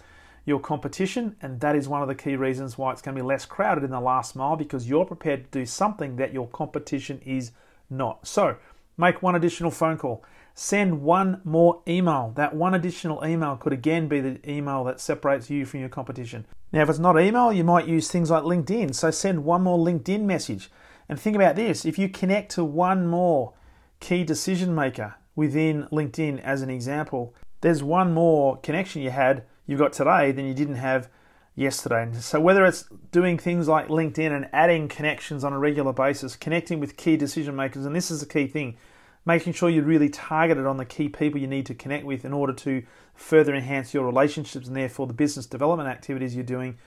your 0.46 0.60
competition, 0.60 1.36
and 1.42 1.60
that 1.60 1.76
is 1.76 1.88
one 1.88 2.02
of 2.02 2.08
the 2.08 2.16
key 2.16 2.36
reasons 2.36 2.78
why 2.78 2.92
it's 2.92 3.02
going 3.02 3.16
to 3.16 3.22
be 3.22 3.28
less 3.28 3.46
crowded 3.46 3.84
in 3.84 3.92
the 3.92 4.00
last 4.00 4.36
mile 4.36 4.56
because 4.56 4.88
you're 4.88 5.06
prepared 5.06 5.52
to 5.52 5.60
do 5.60 5.66
something 5.66 6.16
that 6.16 6.34
your 6.34 6.48
competition 6.48 7.20
is 7.26 7.52
not. 7.90 8.26
So, 8.28 8.58
make 8.98 9.22
one 9.22 9.36
additional 9.36 9.72
phone 9.72 9.98
call. 9.98 10.24
Send 10.54 11.02
one 11.02 11.42
more 11.44 11.82
email. 11.88 12.34
That 12.36 12.56
one 12.56 12.74
additional 12.74 13.26
email 13.26 13.56
could 13.56 13.74
again 13.74 14.08
be 14.08 14.20
the 14.20 14.50
email 14.50 14.84
that 14.84 15.00
separates 15.00 15.50
you 15.50 15.66
from 15.66 15.80
your 15.80 15.90
competition. 15.90 16.46
Now, 16.72 16.84
if 16.84 16.90
it's 16.90 17.00
not 17.00 17.20
email, 17.20 17.52
you 17.52 17.64
might 17.64 17.88
use 17.88 18.10
things 18.10 18.30
like 18.30 18.44
LinkedIn. 18.44 18.94
So, 18.94 19.10
send 19.10 19.46
one 19.46 19.64
more 19.64 19.80
LinkedIn 19.80 20.22
message. 20.22 20.70
And 21.10 21.20
think 21.20 21.36
about 21.36 21.56
this 21.56 21.86
if 21.86 21.98
you 21.98 22.08
connect 22.08 22.52
to 22.54 22.64
one 22.64 23.08
more 23.08 23.54
key 24.00 24.24
decision 24.24 24.74
maker 24.74 25.16
within 25.36 25.88
LinkedIn, 25.92 26.42
as 26.42 26.62
an 26.62 26.70
example, 26.70 27.34
there's 27.62 27.84
one 27.84 28.14
more 28.14 28.58
connection 28.58 29.02
you 29.02 29.12
had 29.12 29.44
you've 29.66 29.80
got 29.80 29.94
today 29.94 30.32
than 30.32 30.46
you 30.46 30.54
didn't 30.54 30.76
have 30.76 31.10
yesterday. 31.56 32.04
And 32.04 32.16
so 32.18 32.40
whether 32.40 32.66
it's 32.66 32.86
doing 33.12 33.38
things 33.38 33.68
like 33.68 33.88
LinkedIn 33.88 34.36
and 34.36 34.50
adding 34.52 34.88
connections 34.88 35.44
on 35.44 35.54
a 35.54 35.60
regular 35.60 35.94
basis, 35.94 36.36
connecting 36.36 36.80
with 36.80 36.98
key 36.98 37.18
decision 37.18 37.56
makers, 37.56 37.86
and 37.86 37.96
this 37.96 38.12
is 38.12 38.20
the 38.20 38.26
key 38.26 38.48
thing, 38.48 38.78
making 39.26 39.54
sure 39.54 39.70
you're 39.70 39.84
really 39.84 40.10
targeted 40.10 40.66
on 40.66 40.78
the 40.78 40.86
key 40.86 41.08
people 41.08 41.40
you 41.40 41.48
need 41.48 41.66
to 41.68 41.76
connect 41.76 42.06
with 42.06 42.26
in 42.26 42.34
order 42.34 42.54
to 42.54 42.84
further 43.14 43.54
enhance 43.54 43.94
your 43.94 44.06
relationships 44.06 44.68
and 44.68 44.76
therefore 44.76 45.06
the 45.06 45.14
business 45.14 45.46
development 45.46 45.88
activities 45.88 46.36
you're 46.36 46.44
doing 46.44 46.78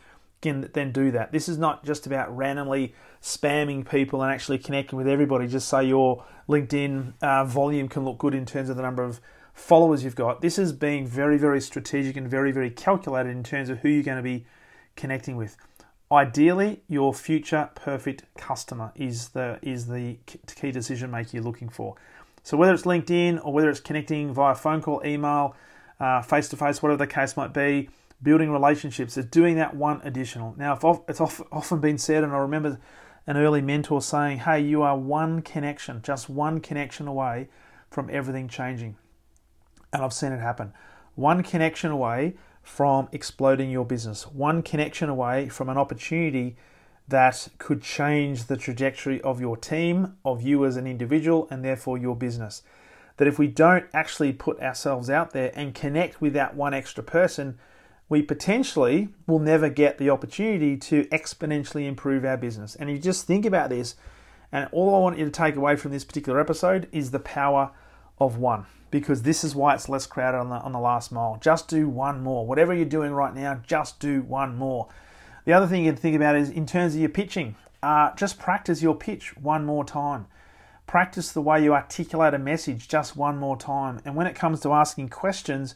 can 0.40 0.70
then 0.74 0.92
do 0.92 1.10
that. 1.12 1.32
This 1.32 1.48
is 1.48 1.58
not 1.58 1.84
just 1.84 2.06
about 2.06 2.34
randomly 2.36 2.94
spamming 3.22 3.88
people 3.88 4.22
and 4.22 4.32
actually 4.32 4.58
connecting 4.58 4.96
with 4.96 5.08
everybody. 5.08 5.46
Just 5.46 5.68
so 5.68 5.80
your 5.80 6.24
LinkedIn 6.48 7.14
uh, 7.22 7.44
volume 7.44 7.88
can 7.88 8.04
look 8.04 8.18
good 8.18 8.34
in 8.34 8.44
terms 8.44 8.68
of 8.68 8.76
the 8.76 8.82
number 8.82 9.02
of 9.02 9.20
followers 9.54 10.04
you've 10.04 10.16
got. 10.16 10.42
This 10.42 10.58
is 10.58 10.72
being 10.72 11.06
very, 11.06 11.38
very 11.38 11.60
strategic 11.60 12.16
and 12.16 12.28
very, 12.28 12.52
very 12.52 12.70
calculated 12.70 13.30
in 13.30 13.42
terms 13.42 13.68
of 13.70 13.78
who 13.78 13.88
you're 13.88 14.02
going 14.02 14.18
to 14.18 14.22
be 14.22 14.44
connecting 14.96 15.36
with. 15.36 15.56
Ideally, 16.12 16.82
your 16.86 17.14
future 17.14 17.70
perfect 17.74 18.24
customer 18.36 18.92
is 18.94 19.30
the 19.30 19.58
is 19.62 19.86
the 19.86 20.18
key 20.46 20.70
decision 20.70 21.10
maker 21.10 21.30
you're 21.32 21.42
looking 21.42 21.70
for. 21.70 21.96
So 22.42 22.58
whether 22.58 22.74
it's 22.74 22.82
LinkedIn 22.82 23.44
or 23.44 23.52
whether 23.54 23.70
it's 23.70 23.80
connecting 23.80 24.34
via 24.34 24.54
phone 24.54 24.82
call, 24.82 25.00
email, 25.04 25.56
face 26.24 26.48
to 26.50 26.56
face, 26.56 26.82
whatever 26.82 26.98
the 26.98 27.06
case 27.06 27.36
might 27.38 27.54
be, 27.54 27.88
building 28.24 28.50
relationships 28.50 29.16
is 29.16 29.26
doing 29.26 29.54
that 29.56 29.76
one 29.76 30.00
additional. 30.02 30.56
Now, 30.58 30.76
it's 31.08 31.20
often 31.20 31.80
been 31.80 31.98
said, 31.98 32.24
and 32.24 32.32
I 32.32 32.38
remember 32.38 32.80
an 33.28 33.36
early 33.36 33.62
mentor 33.62 34.02
saying, 34.02 34.38
"Hey, 34.38 34.60
you 34.60 34.82
are 34.82 34.98
one 34.98 35.42
connection, 35.42 36.02
just 36.02 36.28
one 36.28 36.58
connection 36.58 37.06
away 37.06 37.48
from 37.88 38.10
everything 38.10 38.48
changing." 38.48 38.96
and 39.94 40.02
I've 40.02 40.12
seen 40.12 40.32
it 40.32 40.40
happen. 40.40 40.72
One 41.14 41.42
connection 41.44 41.92
away 41.92 42.34
from 42.62 43.08
exploding 43.12 43.70
your 43.70 43.84
business, 43.84 44.26
one 44.26 44.60
connection 44.62 45.08
away 45.08 45.48
from 45.48 45.68
an 45.68 45.78
opportunity 45.78 46.56
that 47.06 47.48
could 47.58 47.80
change 47.82 48.46
the 48.46 48.56
trajectory 48.56 49.20
of 49.20 49.40
your 49.40 49.56
team, 49.56 50.16
of 50.24 50.42
you 50.42 50.64
as 50.64 50.76
an 50.76 50.86
individual, 50.86 51.46
and 51.50 51.64
therefore 51.64 51.96
your 51.96 52.16
business. 52.16 52.62
That 53.18 53.28
if 53.28 53.38
we 53.38 53.46
don't 53.46 53.86
actually 53.92 54.32
put 54.32 54.58
ourselves 54.60 55.08
out 55.08 55.30
there 55.30 55.52
and 55.54 55.74
connect 55.74 56.20
with 56.20 56.32
that 56.32 56.56
one 56.56 56.74
extra 56.74 57.04
person, 57.04 57.58
we 58.08 58.22
potentially 58.22 59.08
will 59.26 59.38
never 59.38 59.68
get 59.68 59.98
the 59.98 60.10
opportunity 60.10 60.76
to 60.76 61.04
exponentially 61.04 61.86
improve 61.86 62.24
our 62.24 62.36
business. 62.36 62.74
And 62.74 62.90
you 62.90 62.98
just 62.98 63.26
think 63.26 63.46
about 63.46 63.70
this, 63.70 63.96
and 64.52 64.68
all 64.72 64.94
I 64.94 64.98
want 64.98 65.18
you 65.18 65.24
to 65.24 65.30
take 65.30 65.56
away 65.56 65.76
from 65.76 65.90
this 65.90 66.04
particular 66.04 66.38
episode 66.38 66.88
is 66.92 67.10
the 67.10 67.18
power 67.18 67.70
of 68.18 68.36
one 68.36 68.66
because 68.90 69.22
this 69.22 69.42
is 69.42 69.56
why 69.56 69.74
it's 69.74 69.88
less 69.88 70.06
crowded 70.06 70.38
on 70.38 70.50
the, 70.50 70.56
on 70.56 70.70
the 70.70 70.78
last 70.78 71.10
mile. 71.10 71.36
Just 71.40 71.66
do 71.66 71.88
one 71.88 72.22
more. 72.22 72.46
Whatever 72.46 72.72
you're 72.72 72.84
doing 72.84 73.10
right 73.10 73.34
now, 73.34 73.60
just 73.66 73.98
do 73.98 74.22
one 74.22 74.56
more. 74.56 74.86
The 75.46 75.52
other 75.52 75.66
thing 75.66 75.84
you 75.84 75.90
can 75.90 76.00
think 76.00 76.14
about 76.14 76.36
is 76.36 76.48
in 76.48 76.64
terms 76.64 76.94
of 76.94 77.00
your 77.00 77.10
pitching, 77.10 77.56
uh, 77.82 78.14
just 78.14 78.38
practice 78.38 78.82
your 78.82 78.94
pitch 78.94 79.36
one 79.36 79.64
more 79.64 79.84
time. 79.84 80.26
Practice 80.86 81.32
the 81.32 81.40
way 81.40 81.60
you 81.60 81.74
articulate 81.74 82.34
a 82.34 82.38
message 82.38 82.86
just 82.86 83.16
one 83.16 83.36
more 83.36 83.56
time. 83.56 84.00
And 84.04 84.14
when 84.14 84.28
it 84.28 84.36
comes 84.36 84.60
to 84.60 84.72
asking 84.72 85.08
questions, 85.08 85.74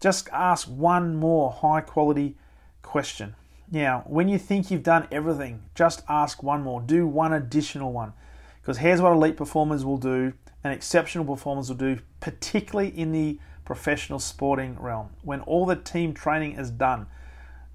just 0.00 0.28
ask 0.32 0.68
one 0.68 1.16
more 1.16 1.50
high 1.50 1.80
quality 1.80 2.36
question. 2.82 3.34
Now, 3.70 4.04
when 4.06 4.28
you 4.28 4.38
think 4.38 4.70
you've 4.70 4.82
done 4.82 5.08
everything, 5.12 5.62
just 5.74 6.02
ask 6.08 6.42
one 6.42 6.62
more. 6.62 6.80
Do 6.80 7.06
one 7.06 7.32
additional 7.32 7.92
one. 7.92 8.12
Because 8.60 8.78
here's 8.78 9.00
what 9.00 9.12
elite 9.12 9.36
performers 9.36 9.84
will 9.84 9.98
do 9.98 10.32
and 10.64 10.72
exceptional 10.72 11.24
performers 11.24 11.68
will 11.68 11.76
do, 11.76 11.98
particularly 12.20 12.88
in 12.88 13.12
the 13.12 13.38
professional 13.64 14.18
sporting 14.18 14.78
realm. 14.78 15.10
When 15.22 15.40
all 15.42 15.66
the 15.66 15.76
team 15.76 16.14
training 16.14 16.52
is 16.52 16.70
done, 16.70 17.06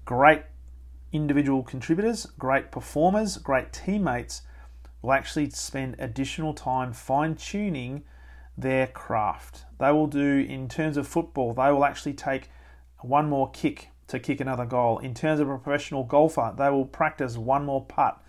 great 0.04 0.42
individual 1.12 1.62
contributors, 1.62 2.26
great 2.38 2.72
performers, 2.72 3.36
great 3.36 3.72
teammates 3.72 4.42
will 5.00 5.12
actually 5.12 5.50
spend 5.50 5.96
additional 5.98 6.54
time 6.54 6.92
fine 6.92 7.36
tuning 7.36 8.02
their 8.56 8.86
craft. 8.86 9.64
They 9.78 9.90
will 9.90 10.06
do, 10.06 10.38
in 10.48 10.68
terms 10.68 10.96
of 10.96 11.08
football, 11.08 11.54
they 11.54 11.70
will 11.70 11.84
actually 11.84 12.14
take 12.14 12.50
one 13.00 13.28
more 13.28 13.50
kick 13.50 13.88
to 14.08 14.18
kick 14.18 14.40
another 14.40 14.64
goal. 14.64 14.98
In 14.98 15.14
terms 15.14 15.40
of 15.40 15.48
a 15.48 15.58
professional 15.58 16.04
golfer, 16.04 16.54
they 16.56 16.70
will 16.70 16.84
practice 16.84 17.36
one 17.36 17.64
more 17.64 17.84
putt. 17.84 18.20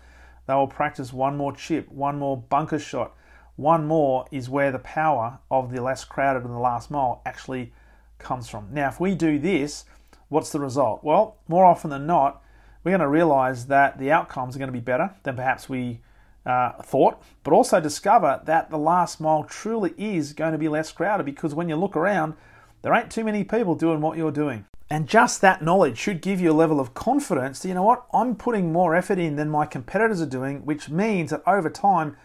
They 0.46 0.54
will 0.54 0.68
practice 0.68 1.12
one 1.12 1.36
more 1.36 1.54
chip, 1.54 1.90
one 1.90 2.18
more 2.18 2.36
bunker 2.36 2.78
shot 2.78 3.12
one 3.56 3.86
more 3.86 4.26
is 4.30 4.50
where 4.50 4.70
the 4.70 4.78
power 4.78 5.38
of 5.50 5.72
the 5.72 5.82
less 5.82 6.04
crowded 6.04 6.44
and 6.44 6.54
the 6.54 6.58
last 6.58 6.90
mile 6.90 7.22
actually 7.24 7.72
comes 8.18 8.48
from. 8.48 8.68
Now, 8.70 8.88
if 8.88 9.00
we 9.00 9.14
do 9.14 9.38
this, 9.38 9.86
what's 10.28 10.52
the 10.52 10.60
result? 10.60 11.02
Well, 11.02 11.38
more 11.48 11.64
often 11.64 11.90
than 11.90 12.06
not, 12.06 12.42
we're 12.84 12.92
going 12.92 13.00
to 13.00 13.08
realize 13.08 13.66
that 13.66 13.98
the 13.98 14.12
outcomes 14.12 14.54
are 14.54 14.58
going 14.58 14.68
to 14.68 14.72
be 14.72 14.80
better 14.80 15.14
than 15.22 15.36
perhaps 15.36 15.68
we 15.68 16.00
uh, 16.46 16.72
thought, 16.82 17.20
but 17.42 17.52
also 17.52 17.80
discover 17.80 18.40
that 18.44 18.70
the 18.70 18.78
last 18.78 19.20
mile 19.20 19.44
truly 19.44 19.92
is 19.98 20.32
going 20.32 20.52
to 20.52 20.58
be 20.58 20.68
less 20.68 20.92
crowded 20.92 21.24
because 21.26 21.54
when 21.54 21.68
you 21.68 21.76
look 21.76 21.96
around, 21.96 22.34
there 22.82 22.94
ain't 22.94 23.10
too 23.10 23.24
many 23.24 23.42
people 23.42 23.74
doing 23.74 24.00
what 24.00 24.16
you're 24.16 24.30
doing. 24.30 24.64
And 24.88 25.08
just 25.08 25.40
that 25.40 25.62
knowledge 25.62 25.98
should 25.98 26.20
give 26.20 26.40
you 26.40 26.52
a 26.52 26.54
level 26.54 26.78
of 26.78 26.94
confidence 26.94 27.58
that, 27.58 27.68
you 27.68 27.74
know 27.74 27.82
what, 27.82 28.06
I'm 28.14 28.36
putting 28.36 28.72
more 28.72 28.94
effort 28.94 29.18
in 29.18 29.34
than 29.34 29.50
my 29.50 29.66
competitors 29.66 30.22
are 30.22 30.26
doing, 30.26 30.64
which 30.64 30.88
means 30.88 31.30
that 31.30 31.42
over 31.46 31.68
time, 31.68 32.16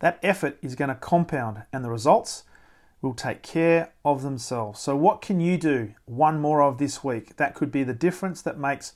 that 0.00 0.18
effort 0.22 0.58
is 0.60 0.74
going 0.74 0.88
to 0.88 0.96
compound 0.96 1.62
and 1.72 1.84
the 1.84 1.90
results 1.90 2.42
will 3.00 3.14
take 3.14 3.42
care 3.42 3.92
of 4.04 4.22
themselves. 4.22 4.80
So, 4.80 4.96
what 4.96 5.22
can 5.22 5.38
you 5.38 5.56
do 5.56 5.94
one 6.06 6.40
more 6.40 6.62
of 6.62 6.78
this 6.78 7.04
week? 7.04 7.36
That 7.36 7.54
could 7.54 7.70
be 7.70 7.84
the 7.84 7.94
difference 7.94 8.42
that 8.42 8.58
makes 8.58 8.94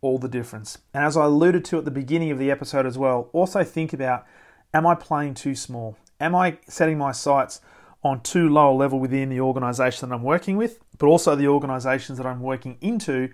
all 0.00 0.18
the 0.18 0.28
difference. 0.28 0.78
And 0.94 1.04
as 1.04 1.16
I 1.16 1.24
alluded 1.24 1.64
to 1.66 1.78
at 1.78 1.84
the 1.84 1.90
beginning 1.90 2.30
of 2.30 2.38
the 2.38 2.50
episode 2.50 2.86
as 2.86 2.98
well, 2.98 3.30
also 3.32 3.64
think 3.64 3.92
about 3.92 4.26
am 4.74 4.86
I 4.86 4.94
playing 4.94 5.34
too 5.34 5.54
small? 5.54 5.96
Am 6.20 6.34
I 6.34 6.58
setting 6.68 6.98
my 6.98 7.12
sights 7.12 7.60
on 8.02 8.20
too 8.20 8.48
low 8.48 8.72
a 8.72 8.76
level 8.76 8.98
within 8.98 9.28
the 9.28 9.40
organization 9.40 10.08
that 10.08 10.14
I'm 10.14 10.22
working 10.22 10.56
with, 10.56 10.78
but 10.98 11.06
also 11.06 11.34
the 11.34 11.48
organizations 11.48 12.18
that 12.18 12.26
I'm 12.26 12.40
working 12.40 12.78
into 12.80 13.30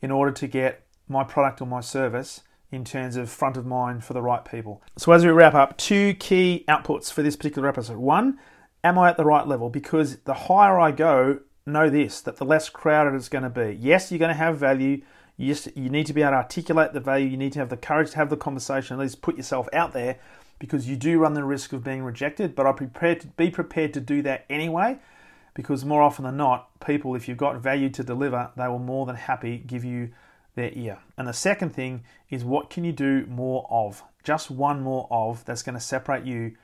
in 0.00 0.10
order 0.10 0.32
to 0.32 0.46
get 0.46 0.86
my 1.08 1.24
product 1.24 1.60
or 1.60 1.66
my 1.66 1.80
service 1.80 2.42
in 2.70 2.84
terms 2.84 3.16
of 3.16 3.30
front 3.30 3.56
of 3.56 3.64
mind 3.64 4.04
for 4.04 4.12
the 4.12 4.22
right 4.22 4.44
people. 4.44 4.82
So, 4.96 5.12
as 5.12 5.24
we 5.24 5.30
wrap 5.30 5.54
up, 5.54 5.76
two 5.76 6.14
key 6.14 6.64
outputs 6.68 7.12
for 7.12 7.22
this 7.22 7.36
particular 7.36 7.68
episode. 7.68 7.98
One, 7.98 8.38
am 8.82 8.98
I 8.98 9.10
at 9.10 9.16
the 9.16 9.24
right 9.24 9.46
level? 9.46 9.70
Because 9.70 10.16
the 10.18 10.34
higher 10.34 10.78
I 10.78 10.90
go, 10.90 11.40
know 11.66 11.90
this 11.90 12.20
that 12.20 12.36
the 12.36 12.44
less 12.44 12.68
crowded 12.68 13.14
it's 13.14 13.28
going 13.28 13.44
to 13.44 13.50
be. 13.50 13.76
Yes, 13.80 14.10
you're 14.10 14.18
going 14.18 14.30
to 14.30 14.34
have 14.34 14.58
value. 14.58 15.02
You, 15.36 15.54
you 15.74 15.90
need 15.90 16.06
to 16.06 16.12
be 16.12 16.22
able 16.22 16.32
to 16.32 16.36
articulate 16.36 16.92
the 16.92 17.00
value. 17.00 17.26
You 17.26 17.36
need 17.36 17.52
to 17.52 17.58
have 17.58 17.68
the 17.68 17.76
courage 17.76 18.12
to 18.12 18.16
have 18.16 18.30
the 18.30 18.36
conversation, 18.36 18.94
at 18.94 19.00
least 19.00 19.20
put 19.22 19.36
yourself 19.36 19.68
out 19.72 19.92
there 19.92 20.18
because 20.58 20.88
you 20.88 20.96
do 20.96 21.18
run 21.18 21.34
the 21.34 21.44
risk 21.44 21.72
of 21.72 21.84
being 21.84 22.02
rejected. 22.02 22.54
But 22.54 22.66
I 22.66 22.72
prepared 22.72 23.20
to 23.20 23.26
be 23.28 23.50
prepared 23.50 23.92
to 23.94 24.00
do 24.00 24.22
that 24.22 24.46
anyway 24.48 24.98
because 25.54 25.84
more 25.84 26.02
often 26.02 26.24
than 26.24 26.36
not, 26.36 26.68
people, 26.80 27.14
if 27.14 27.28
you've 27.28 27.38
got 27.38 27.56
value 27.56 27.88
to 27.90 28.02
deliver, 28.02 28.50
they 28.56 28.68
will 28.68 28.78
more 28.78 29.06
than 29.06 29.16
happy 29.16 29.58
give 29.58 29.84
you 29.84 30.10
their 30.54 30.70
ear. 30.74 30.98
And 31.16 31.28
the 31.28 31.32
second 31.32 31.70
thing 31.74 32.04
is 32.30 32.44
what 32.44 32.70
can 32.70 32.84
you 32.84 32.92
do 32.92 33.26
more 33.26 33.66
of? 33.70 34.02
Just 34.24 34.50
one 34.50 34.82
more 34.82 35.06
of 35.10 35.44
that's 35.44 35.62
going 35.62 35.74
to 35.74 35.80
separate 35.80 36.24
you 36.24 36.56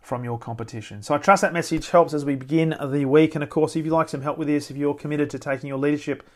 from 0.00 0.24
your 0.24 0.38
competition. 0.38 1.02
So 1.02 1.14
I 1.14 1.18
trust 1.18 1.42
that 1.42 1.52
message 1.52 1.88
helps 1.90 2.14
as 2.14 2.24
we 2.24 2.34
begin 2.34 2.76
the 2.84 3.04
week. 3.04 3.34
And 3.34 3.44
of 3.44 3.50
course, 3.50 3.76
if 3.76 3.84
you'd 3.84 3.92
like 3.92 4.08
some 4.08 4.22
help 4.22 4.38
with 4.38 4.48
this, 4.48 4.70
if 4.70 4.76
you're 4.76 4.94
committed 4.94 5.30
to 5.30 5.38
taking 5.38 5.68
your 5.68 5.78
leadership 5.78 6.28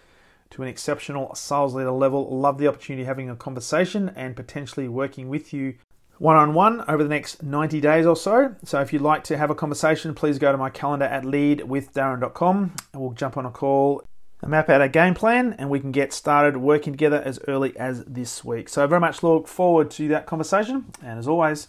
to 0.51 0.63
an 0.63 0.69
exceptional 0.69 1.35
sales 1.35 1.75
leader 1.75 1.91
level, 1.91 2.29
love 2.39 2.59
the 2.59 2.69
opportunity 2.69 3.03
of 3.03 3.09
having 3.09 3.31
a 3.31 3.37
conversation 3.37 4.11
and 4.11 4.37
potentially 4.37 4.89
working 4.89 5.29
with 5.29 5.53
you 5.53 5.75
one 6.19 6.37
on 6.37 6.55
one 6.55 6.83
over 6.89 7.03
the 7.03 7.09
next 7.09 7.43
90 7.43 7.81
days 7.81 8.07
or 8.07 8.17
so. 8.17 8.55
So 8.65 8.81
if 8.81 8.93
you'd 8.93 9.03
like 9.03 9.25
to 9.25 9.37
have 9.37 9.51
a 9.51 9.55
conversation, 9.55 10.15
please 10.15 10.39
go 10.39 10.51
to 10.51 10.59
my 10.59 10.71
calendar 10.71 11.05
at 11.07 11.25
leadwithdarren.com 11.25 12.73
and 12.93 13.03
we'll 13.03 13.13
jump 13.13 13.37
on 13.37 13.47
a 13.47 13.51
call 13.51 14.03
and 14.43 14.51
map 14.51 14.69
out 14.69 14.83
a 14.83 14.89
game 14.89 15.15
plan 15.15 15.55
and 15.59 15.71
we 15.71 15.81
can 15.81 15.93
get 15.93 16.13
started 16.13 16.57
working 16.57 16.93
together 16.93 17.21
as 17.25 17.39
early 17.49 17.77
as 17.77 18.05
this 18.05 18.45
week. 18.45 18.69
So 18.69 18.83
I 18.83 18.87
very 18.87 19.01
much 19.01 19.23
look 19.23 19.49
forward 19.49 19.91
to 19.93 20.09
that 20.09 20.27
conversation 20.27 20.87
and 21.03 21.19
as 21.19 21.29
always, 21.29 21.69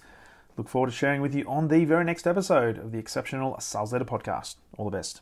look 0.56 0.70
forward 0.70 0.88
to 0.88 0.96
sharing 0.96 1.22
with 1.22 1.36
you 1.36 1.46
on 1.48 1.68
the 1.68 1.86
very 1.86 2.04
next 2.04 2.26
episode 2.26 2.78
of 2.78 2.92
the 2.92 2.98
Exceptional 2.98 3.60
Sales 3.60 3.94
Leader 3.94 4.06
Podcast. 4.06 4.56
All 4.78 4.90
the 4.90 4.98
best. 4.98 5.22